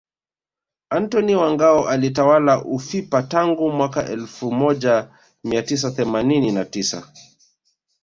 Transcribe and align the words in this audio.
Antony 0.89 1.35
wa 1.35 1.51
Ngao 1.51 1.89
alitawala 1.89 2.65
ufipa 2.65 3.23
tangu 3.23 3.71
mwaka 3.71 4.09
elfu 4.09 4.51
moja 4.51 5.09
mia 5.43 5.63
tisa 5.63 5.91
themanini 5.91 6.51
na 6.51 6.65
tisa 6.65 7.13